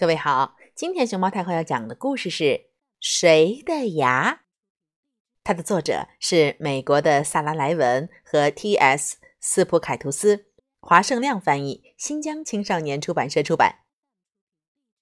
[0.00, 2.44] 各位好，今天熊猫太后要讲的故事是
[3.00, 4.32] 《谁的牙》，
[5.42, 9.16] 它的作者是美国的萨拉莱文和 T.S.
[9.40, 13.80] 斯普凯图斯，华盛亮翻译，新疆青少年出版社出版。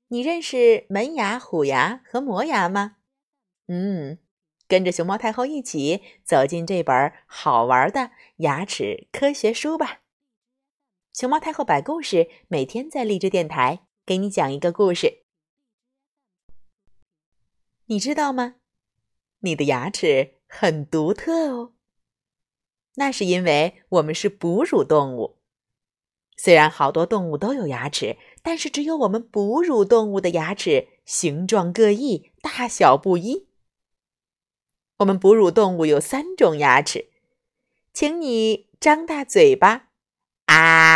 [0.08, 2.96] 你认识门牙、虎牙和磨牙吗？
[3.68, 4.16] 嗯，
[4.66, 10.00] 跟着熊猫太后一起走进这本好玩的牙齿科学书吧。
[11.12, 13.85] 熊猫太后摆故事，每天在励志电台。
[14.06, 15.24] 给你讲一个故事，
[17.86, 18.54] 你知道吗？
[19.40, 21.72] 你的牙齿很独特哦。
[22.94, 25.40] 那是因为我们是哺乳动物。
[26.36, 33.48] 虽然好多动物都有牙齿，但是只有我们哺乳动物的牙齿形状各异，大小不一。
[34.98, 37.10] 我们哺乳动物有三种牙齿，
[37.92, 39.88] 请你张大嘴巴，
[40.44, 40.95] 啊！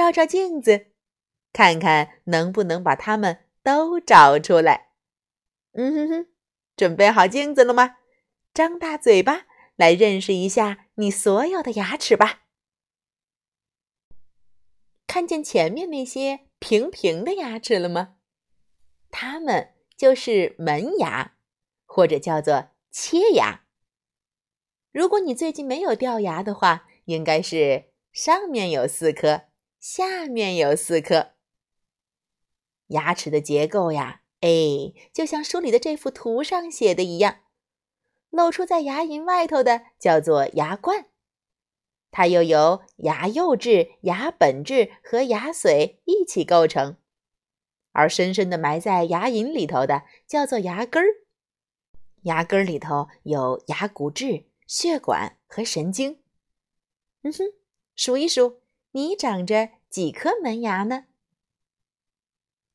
[0.00, 0.86] 照照镜子，
[1.52, 4.92] 看看能不能把它们都找出来。
[5.72, 6.26] 嗯哼哼，
[6.74, 7.98] 准备好镜子了吗？
[8.54, 12.44] 张大嘴巴，来认识一下你所有的牙齿吧。
[15.06, 18.16] 看见前面那些平平的牙齿了吗？
[19.10, 21.36] 它们就是门牙，
[21.84, 23.66] 或者叫做切牙。
[24.92, 29.49] 如果你最近没有掉牙的话，应该是上面有四颗。
[29.80, 31.30] 下面有四颗
[32.88, 37.38] 牙齿的结构呀，哎，就像书里的这幅图上写的一样，
[38.28, 41.06] 露出在牙龈外头的叫做牙冠，
[42.10, 46.98] 它又由牙釉质、牙本质和牙髓一起构成，
[47.92, 51.06] 而深深的埋在牙龈里头的叫做牙根儿，
[52.24, 56.20] 牙根里头有牙骨质、血管和神经。
[57.22, 57.54] 嗯哼，
[57.96, 58.59] 数一数。
[58.92, 61.04] 你长着几颗门牙呢？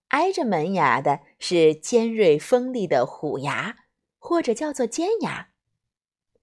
[0.09, 3.75] 挨着门牙的是尖锐锋利的虎牙，
[4.17, 5.49] 或者叫做尖牙。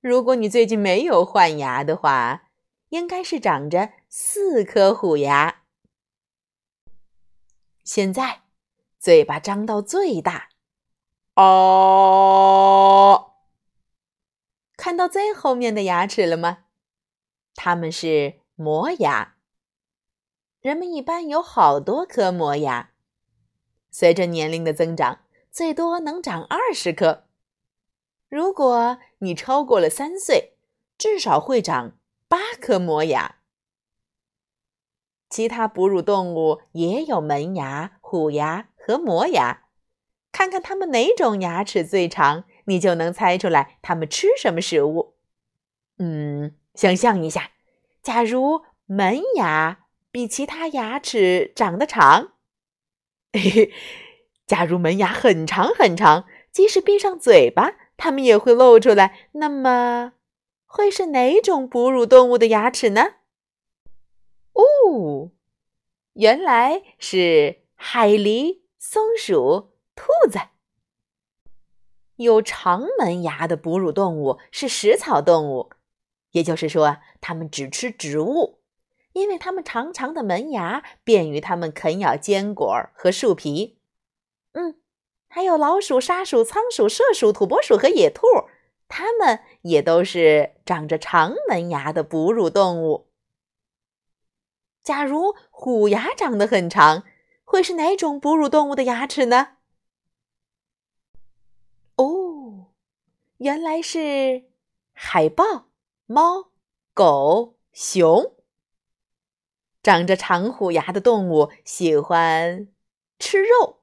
[0.01, 2.51] 如果你最近没有换牙的话，
[2.91, 5.63] 应该是长着四颗虎牙。
[7.83, 8.43] 现在，
[8.99, 10.51] 嘴巴张到最大，
[11.35, 13.37] 哦，
[14.77, 16.65] 看到最后面的牙齿了吗？
[17.55, 19.37] 它们是磨牙。
[20.63, 22.91] 人们一般有好多颗磨牙，
[23.91, 27.25] 随着年龄的增长，最多能长二十颗。
[28.29, 30.53] 如果你超过了三岁，
[30.97, 33.39] 至少会长八颗磨牙。
[35.29, 39.65] 其他哺乳动物也有门牙、虎牙和磨牙，
[40.31, 45.15] 看看它们哪种牙齿最长，你就能猜出来它们吃什么食物。
[45.99, 47.51] 嗯，想象一下，
[48.01, 49.81] 假如门牙。
[50.13, 52.35] 比其他牙齿长得长。
[53.33, 53.73] 嘿嘿，
[54.47, 59.31] 假如门牙很长很长，即使闭上嘴巴，它们也会露出来。
[59.33, 60.13] 那么，
[60.67, 63.15] 会是哪种哺乳动物的牙齿呢？
[64.53, 65.31] 哦，
[66.13, 70.39] 原来是海狸、松鼠、兔子。
[72.17, 75.71] 有长门牙的哺乳动物是食草动物，
[76.33, 78.62] 也就是说，它们只吃植物。
[79.13, 83.79] 因为它们长长的门牙便于它们啃咬坚果和树皮。
[84.53, 84.81] 嗯，
[85.29, 88.27] 还有老鼠、沙鼠、仓鼠、麝鼠、土拨鼠和野兔，
[88.89, 93.09] 它们也都是长着长门牙的哺乳动物。
[94.83, 97.05] 假如虎牙长得很长，
[97.45, 99.57] 会是哪种哺乳动物的牙齿呢？
[101.97, 102.73] 哦，
[103.39, 104.45] 原来是
[104.93, 105.69] 海豹、
[106.07, 106.51] 猫、
[106.93, 108.35] 狗、熊。
[109.83, 112.69] 长着长虎牙的动物喜欢
[113.19, 113.81] 吃肉，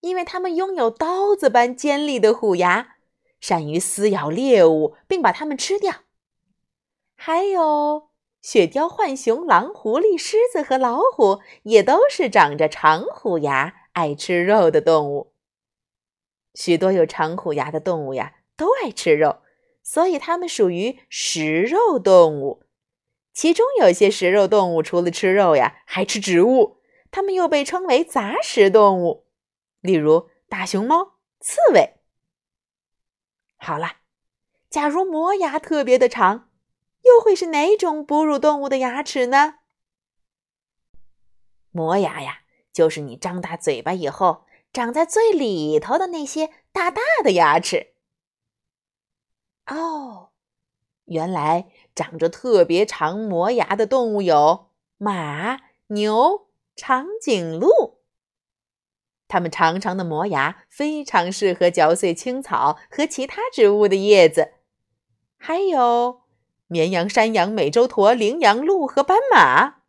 [0.00, 2.96] 因为它们拥有刀子般尖利的虎牙，
[3.38, 5.96] 善于撕咬猎物并把它们吃掉。
[7.14, 8.08] 还有
[8.40, 15.32] 雪貂、浣熊、狼、狐狸、狮子和老虎，也都是长着长虎牙、爱吃肉的动物。
[16.54, 19.42] 许多有长虎牙的动物呀，都爱吃肉，
[19.82, 22.62] 所以它们属于食肉动物。
[23.36, 26.80] 其中有些食肉动物除了吃肉呀，还吃植物，
[27.10, 29.26] 它们又被称为杂食动物，
[29.80, 31.98] 例如大熊猫、刺猬。
[33.58, 33.96] 好了，
[34.70, 36.48] 假如磨牙特别的长，
[37.02, 39.56] 又会是哪种哺乳动物的牙齿呢？
[41.70, 42.38] 磨牙呀，
[42.72, 47.92] 就是你张大嘴巴以后，长在最里头的那些大大的牙齿。
[49.66, 50.30] 哦。
[51.06, 54.68] 原来长着特别长磨牙的动物有
[54.98, 55.58] 马、
[55.88, 57.98] 牛、长颈鹿。
[59.28, 64.52] 它们长长的磨牙非常适合嚼碎青草和其他植物的叶子。
[65.36, 66.22] 还有
[66.68, 69.82] 绵羊、山羊、美洲驼、羚羊、鹿和斑马。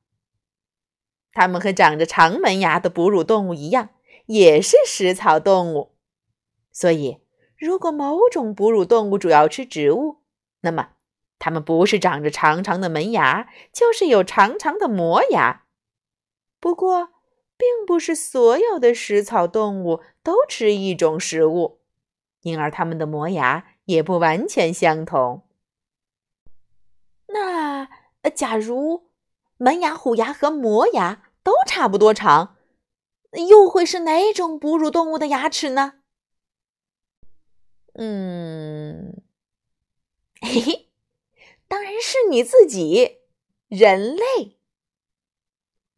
[1.32, 3.90] 它们和长着长门牙的哺乳动物一样，
[4.26, 5.96] 也是食草动物。
[6.72, 7.20] 所以，
[7.58, 10.24] 如果某种哺乳动物主要吃植物，
[10.62, 10.90] 那么
[11.40, 15.64] 它们不是长着长长的门牙，就是有长长的磨牙。
[16.60, 17.10] 不过，
[17.56, 21.80] 并不是所有的食草动物都吃一种食物，
[22.42, 25.44] 因而它们的磨牙也不完全相同。
[27.28, 27.88] 那
[28.36, 29.10] 假如
[29.58, 32.56] 门牙、虎牙和磨牙都差不多长，
[33.50, 35.94] 又会是哪种哺乳动物的牙齿呢？
[37.94, 39.24] 嗯，
[40.42, 40.87] 嘿嘿，
[41.68, 43.20] 当然是你自己，
[43.68, 44.58] 人类。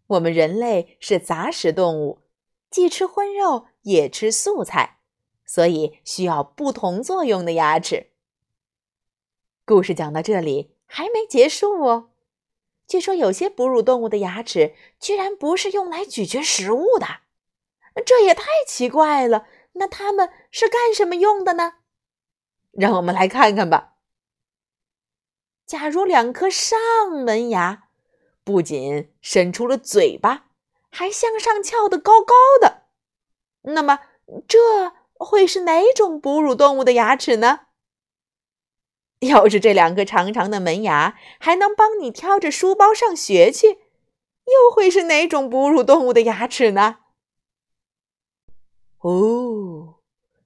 [0.07, 2.23] 我们人类是杂食动物，
[2.71, 4.99] 既吃荤肉也吃素菜，
[5.45, 8.11] 所以需要不同作用的牙齿。
[9.65, 12.09] 故事讲到这里还没结束哦。
[12.87, 17.05] 据说有些哺乳动物的牙齿居然不是用来咀嚼食物的，
[18.03, 19.45] 这也太奇怪了。
[19.73, 21.73] 那它们是干什么用的呢？
[22.71, 23.98] 让我们来看看吧。
[25.69, 26.79] 假如两颗上
[27.11, 27.83] 门牙。
[28.43, 30.47] 不仅伸出了嘴巴，
[30.89, 32.87] 还向上翘得高高的，
[33.61, 33.99] 那么
[34.47, 34.57] 这
[35.13, 37.67] 会是哪种哺乳动物的牙齿呢？
[39.21, 47.01] 要是这两个长长的门牙还能帮你挑着书包上学去，又会是哪种哺乳动物的牙齿呢？
[49.01, 49.99] 哦，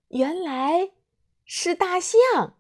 [0.10, 0.92] 原来
[1.46, 2.58] 是大象。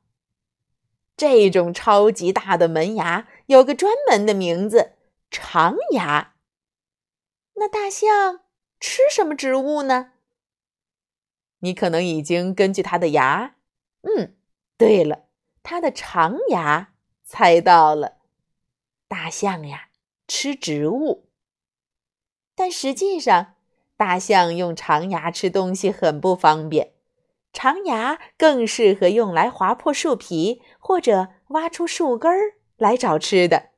[1.24, 4.92] 这种超级大的门牙有个专门的名字。
[5.32, 6.36] 长牙，
[7.54, 8.42] 那大象
[8.78, 10.12] 吃什么植物呢？
[11.60, 13.56] 你可能已经根据它的牙，
[14.02, 14.36] 嗯，
[14.78, 15.28] 对了，
[15.64, 16.94] 它的长牙
[17.24, 18.18] 猜到了。
[19.08, 19.88] 大象呀，
[20.28, 21.30] 吃植物。
[22.54, 23.56] 但实际上，
[23.96, 26.92] 大象用长牙吃东西很不方便，
[27.54, 33.70] 长牙更适合用来划破树皮或者挖出树根儿来找吃的。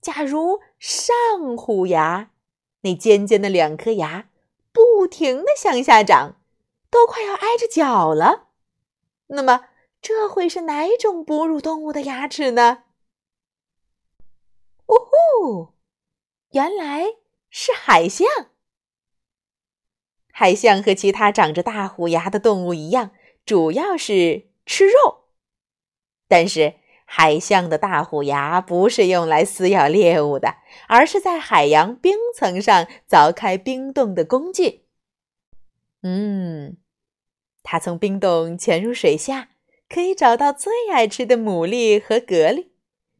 [0.00, 1.14] 假如上
[1.58, 2.30] 虎牙
[2.80, 4.30] 那尖尖的两颗牙
[4.72, 6.40] 不停的向下长，
[6.90, 8.48] 都快要挨着脚了，
[9.26, 9.68] 那么
[10.00, 12.84] 这会是哪种哺乳动物的牙齿呢？
[14.86, 15.74] 呜呼，
[16.52, 17.16] 原来
[17.50, 18.26] 是海象。
[20.32, 23.10] 海象和其他长着大虎牙的动物一样，
[23.44, 25.24] 主要是吃肉，
[26.28, 26.74] 但是。
[27.12, 34.84] 海象的大虎牙不是用来撕咬猎物的，而是在海洋冰层上凿开冰洞的工具。
[36.04, 36.76] 嗯，
[37.64, 39.48] 它从冰洞潜入水下，
[39.88, 42.68] 可以找到最爱吃的牡蛎和蛤蜊。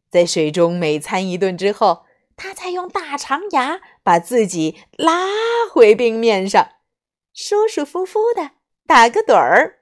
[0.08, 2.04] 在水中美餐一顿之后，
[2.36, 5.26] 它才用大长牙把自己拉
[5.72, 6.68] 回冰面上，
[7.42, 8.50] 舒舒服服的
[8.86, 9.78] 打个盹儿。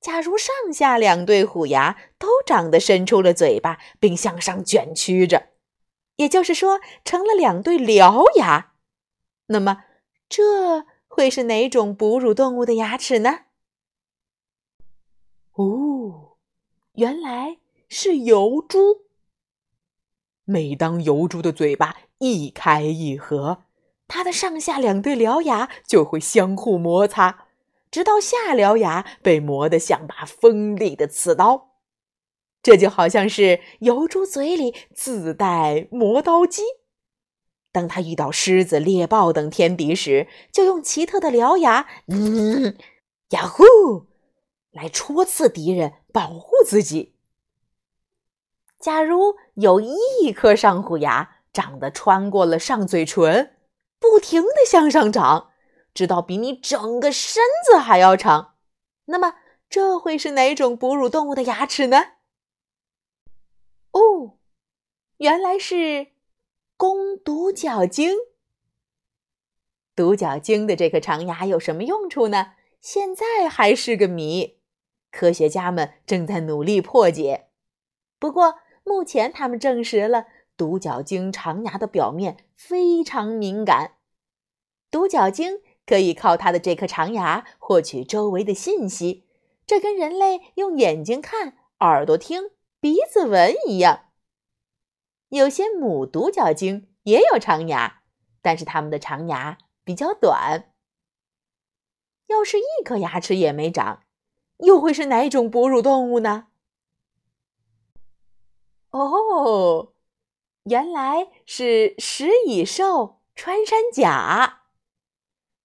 [0.00, 5.48] 假如上下两对虎牙都长得伸出了嘴巴，并向上卷曲着，
[6.14, 8.74] 也就是说，成了两对獠牙，
[9.46, 9.82] 那么
[10.28, 13.46] 这会是哪种哺乳动物的牙齿呢？
[15.54, 16.36] 哦，
[16.92, 17.58] 原来
[17.88, 19.06] 是疣猪。
[20.44, 23.64] 每当疣猪的嘴巴一开一合，
[24.06, 27.46] 它的上下两对獠牙就会相互摩擦。
[27.90, 31.74] 直到下獠牙被磨得像把锋利的刺刀，
[32.60, 36.62] 这就好像是疣猪嘴里自带磨刀机。
[37.70, 42.76] 当它遇到狮子、猎豹等天敌时，就用奇特的獠牙，嗯，
[43.30, 43.64] 呀呼，
[44.72, 47.14] 来戳刺敌人，保护自己。
[48.80, 53.53] 假如有一颗上虎牙长得穿过了上嘴唇，
[54.14, 55.50] 不停的向上长。
[55.92, 58.54] 直到比你整个身子还要长，
[59.06, 59.34] 那么
[59.68, 62.12] 这会是哪种哺乳动物的牙齿呢？
[63.90, 64.38] 哦，
[65.16, 66.12] 原来是
[66.76, 68.16] 公独角鲸。
[69.96, 72.52] 独角鲸的这颗长牙有什么用处呢？
[72.80, 74.60] 现在还是个谜，
[75.10, 77.48] 科学家们正在努力破解。
[78.20, 83.96] 不过，目前他们证实了独角鲸长牙的表面非常敏感。
[84.94, 85.60] 独角鲸。
[85.86, 89.26] 可以靠它的这颗长牙获取周围的信息，
[89.66, 94.06] 这跟人类用眼睛看、耳朵听、鼻子闻一样。
[95.28, 98.00] 有些母独角鲸也有长牙，
[98.40, 100.72] 但是它们的长牙比较短。
[102.28, 104.04] 要是一颗牙齿也没长，
[104.60, 106.46] 又会是哪种哺乳动物呢？
[108.88, 109.92] 哦，
[110.62, 114.62] 原来是食蚁兽穿山甲。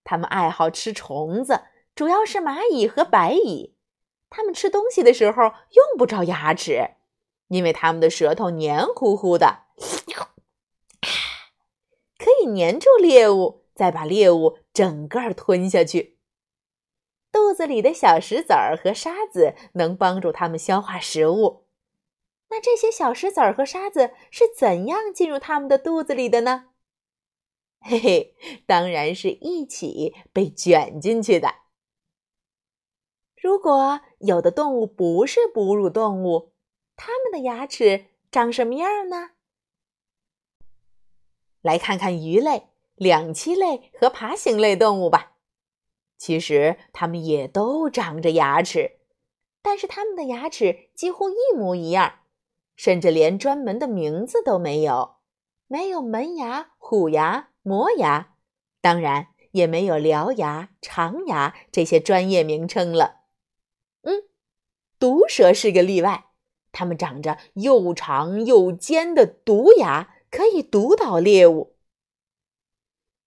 [0.09, 3.75] 它们爱好吃虫子，主要是蚂蚁和白蚁。
[4.31, 6.95] 它们吃东西的时候用不着牙齿，
[7.49, 9.65] 因为它们的舌头黏糊糊的，
[12.17, 16.17] 可以粘住猎物，再把猎物整个吞下去。
[17.31, 21.67] 肚子里的小石子儿和沙子能帮助它们消化食物。
[22.49, 26.68] 那这些小石子儿和沙子是怎样进入它们的肚子里的呢？
[27.81, 31.55] 嘿嘿，当然是一起被卷进去的。
[33.41, 36.53] 如果有的动物不是哺乳动物，
[36.95, 39.31] 它们的牙齿长什么样呢？
[41.61, 45.37] 来看看鱼类、两栖类和爬行类动物吧。
[46.17, 48.99] 其实它们也都长着牙齿，
[49.61, 52.19] 但是它们的牙齿几乎一模一样。
[52.75, 55.17] 甚至连专门的名字都没有，
[55.67, 58.33] 没有门牙、虎牙、磨牙，
[58.81, 63.25] 当然也没有獠牙、长牙这些专业名称了。
[64.01, 64.23] 嗯，
[64.97, 66.31] 毒蛇是个例外，
[66.71, 71.75] 它们长着又长又尖的毒牙，可以毒倒猎物。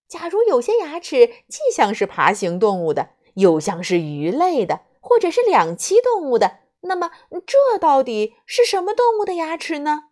[0.08, 6.58] 假如有些牙齿既像是爬行动物的，又像是鱼类的，或者是两栖动物的。
[6.80, 7.12] 那么，
[7.46, 10.08] 这到底是什么动物的牙齿呢？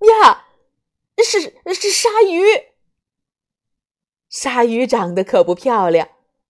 [0.00, 0.47] 呀，
[1.24, 1.40] 是
[1.74, 2.44] 是鲨鱼。
[4.28, 6.08] 鲨鱼长得可不漂亮，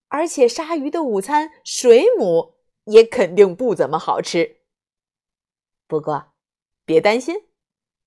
[0.09, 4.59] 而且鲨鱼的午餐水母也肯定不怎么好吃。
[5.87, 6.33] 不过，
[6.85, 7.47] 别担心，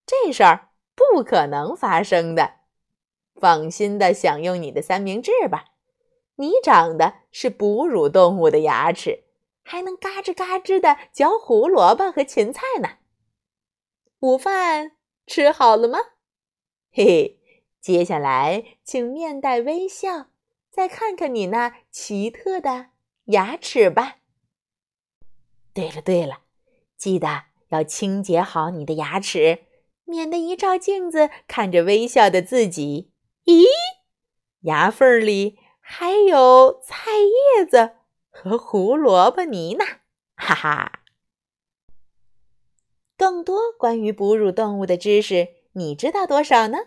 [0.06, 2.56] 这事儿不可能发生的。
[3.36, 5.66] 放心的享用你的三明治吧，
[6.36, 9.24] 你长的是哺乳动物的牙齿。
[9.64, 12.98] 还能嘎吱嘎吱的嚼胡萝卜和芹菜呢。
[14.20, 16.00] 午饭吃好了吗？
[16.94, 17.40] 嘿嘿，
[17.80, 20.28] 接下来请面带微笑，
[20.70, 22.88] 再看看你那奇特的
[23.26, 24.18] 牙齿吧。
[25.74, 26.42] 对了对了，
[26.98, 29.64] 记得要清洁好你的牙齿，
[30.04, 33.10] 免得一照镜子看着微笑的自己，
[33.46, 33.64] 咦，
[34.64, 37.06] 牙缝里还有菜
[37.58, 37.96] 叶子。
[38.34, 39.86] 和胡萝卜泥呢，
[40.36, 41.04] 哈哈！
[43.18, 46.78] 更多关于哺乳动物的知识，你知道多少呢？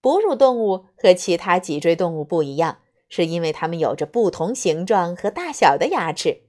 [0.00, 6.42] 哺乳动物和其他脊椎动物不一样，是因为它们有着不同形状和大小的牙齿。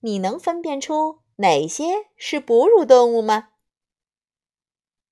[0.00, 3.50] 你能分辨出哪些是哺乳动物吗？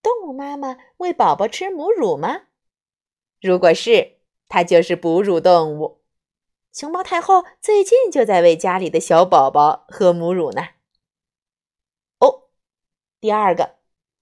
[0.02, 2.42] 动物妈妈喂宝宝吃母乳吗？
[3.40, 6.02] 如果是，它就是哺乳动物。
[6.72, 10.62] 熊猫太后最近就在为家里的小宝宝喝母乳呢。
[12.18, 12.48] 哦，
[13.20, 13.77] 第二个，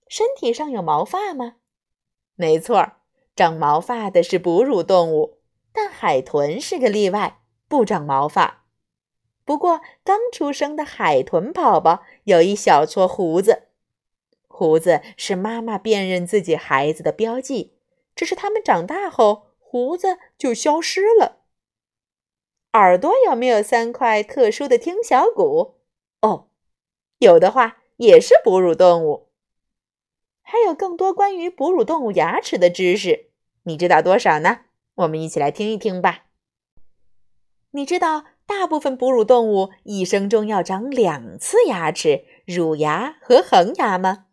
[0.08, 1.56] 身体上有毛发吗？
[2.34, 2.92] 没错，
[3.34, 5.38] 长毛发的是哺乳动物，
[5.72, 8.64] 但海豚是个例外，不长毛发。
[9.44, 13.68] 不过，刚出生的海豚宝宝有一小撮胡子，
[14.48, 17.76] 胡子是妈妈辨认自己孩子的标记，
[18.14, 21.44] 只是它们长大后，胡子就消失了。
[22.72, 25.76] 耳朵有没有三块特殊的听小骨？
[26.20, 26.48] 哦，
[27.18, 29.25] 有的话也是哺乳动物。
[30.48, 33.30] 还有更多关于哺乳动物牙齿的知识，
[33.64, 34.60] 你知道多少呢？
[34.94, 36.26] 我们一起来听一听吧。
[37.72, 44.26] 你知道大部分哺乳动物一生中要长两次牙齿，乳牙和恒牙吗？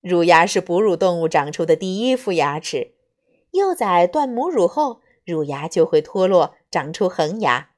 [0.00, 2.94] 乳牙是哺乳动物长出的第一副牙齿。
[3.50, 5.02] 幼崽断母乳后。
[5.26, 7.70] 乳牙就会脱落，长出恒牙。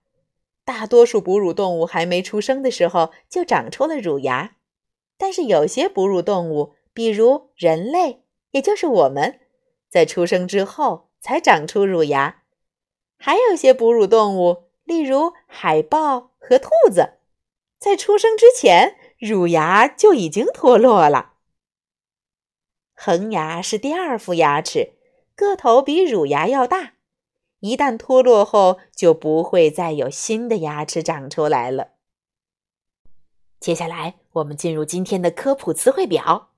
[0.65, 4.57] 大多数哺乳动物还没出生的时候就长出了乳牙，
[5.19, 9.41] 但是有些哺乳动物，比如人类，也就是我们，
[9.89, 12.43] 在出生之后才长出乳牙。
[13.17, 17.19] 还有些哺乳动物，例如海豹和兔子，
[17.79, 21.35] 在出生之前乳牙就已经脱落了。
[22.95, 24.95] 恒牙是第二副牙齿，
[25.35, 26.95] 个头比乳牙要大。
[27.61, 31.93] 一旦脱落后，就不会再有新的牙齿长出来了。
[33.61, 36.52] 接下来，我们进入今天的科普词汇表。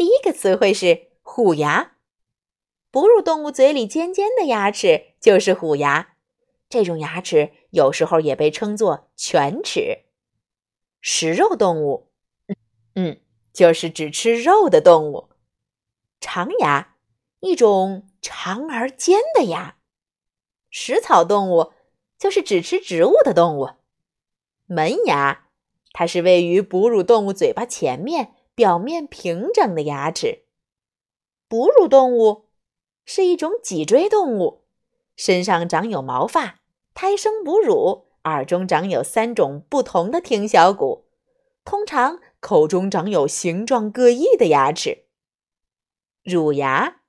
[0.00, 1.92] 第一个词汇是虎牙。
[2.90, 6.14] 哺乳动物嘴里尖尖的牙齿就是虎牙，
[6.70, 10.06] 这种牙齿有时候也被称作犬齿。
[11.02, 12.08] 食肉动物，
[12.94, 13.20] 嗯，
[13.52, 15.28] 就是只吃肉的动物。
[16.18, 16.96] 长牙
[17.40, 19.76] 一种长而尖的牙。
[20.70, 21.74] 食草动物
[22.18, 23.72] 就是只吃植物的动物。
[24.64, 25.50] 门牙，
[25.92, 30.44] 它是位于哺乳动物嘴巴前面、表面平整的牙齿。
[31.48, 32.50] 哺乳动物
[33.06, 34.64] 是一种脊椎动物，
[35.16, 36.60] 身上长有毛发，
[36.92, 41.06] 胎生哺乳，耳中长有三种不同的听小骨，
[41.64, 45.06] 通常口中长有形状各异的牙齿。
[46.22, 47.00] 乳牙，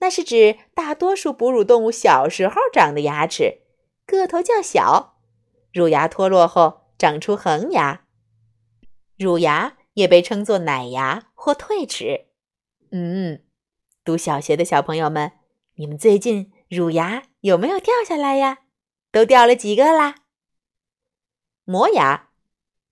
[0.00, 3.60] 那是指大多数哺乳动物小时候长的牙齿，
[4.04, 5.20] 个头较小，
[5.72, 6.88] 乳牙脱落后。
[6.98, 8.04] 长出恒牙，
[9.16, 12.26] 乳牙也被称作奶牙或退齿。
[12.92, 13.42] 嗯，
[14.04, 15.32] 读小学的小朋友们，
[15.74, 18.60] 你们最近乳牙有没有掉下来呀？
[19.10, 20.14] 都掉了几个啦？
[21.64, 22.28] 磨牙，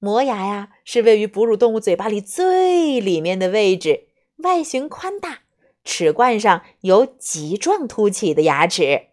[0.01, 4.09] 磨牙呀，是位于哺乳动物嘴巴里最里面的位置，
[4.39, 5.43] 外形宽大，
[5.85, 9.11] 齿冠上有棘状凸起的牙齿。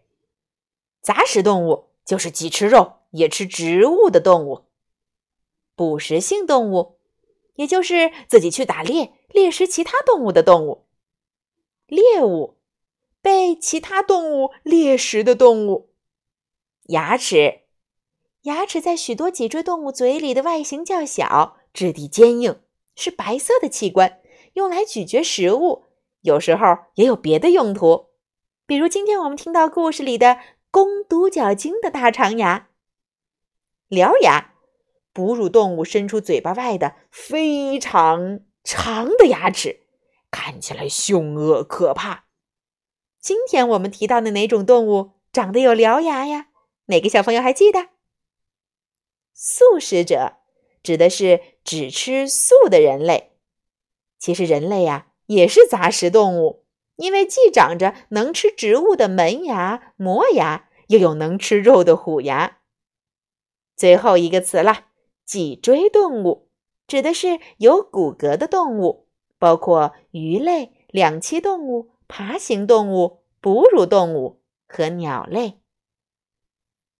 [1.00, 4.64] 杂食动物就是既吃肉也吃植物的动物。
[5.76, 6.98] 捕食性动物，
[7.56, 10.86] 也就是自己去打猎猎食其他动物的动物。
[11.86, 12.56] 猎物，
[13.20, 15.90] 被其他动物猎食的动物。
[16.88, 17.60] 牙齿，
[18.42, 22.60] 牙齿在许多脊椎动物嘴里的外形较小，质地坚硬，
[22.94, 24.20] 是白色的器官，
[24.54, 25.84] 用来咀嚼食物，
[26.22, 28.06] 有时候也有别的用途，
[28.66, 30.38] 比如今天我们听到故事里的
[30.70, 32.68] 公独角鲸的大长牙。
[33.90, 34.53] 獠牙。
[35.14, 39.82] 哺乳动物伸出嘴巴外的非常长的牙齿，
[40.30, 42.24] 看起来凶恶可怕。
[43.20, 46.48] 今天我们提到的哪种动物长得有獠牙呀？
[46.86, 47.90] 哪个小朋友还记得？
[49.32, 50.38] 素食者
[50.82, 53.30] 指的是只吃素的人类。
[54.18, 56.64] 其实人类呀也是杂食动物，
[56.96, 62.58] 因为既长着能吃植物的门牙、磨牙，又有能吃肉的虎牙。
[63.76, 64.86] 最后一个词了。
[65.24, 66.48] 脊椎动物
[66.86, 69.08] 指的是有骨骼的动物，
[69.38, 75.60] 包括鱼类、两栖动物、爬行动物、哺乳动物和鸟类。